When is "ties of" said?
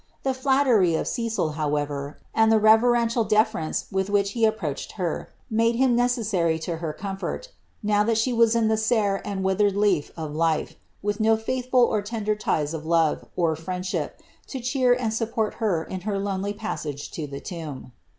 12.35-12.83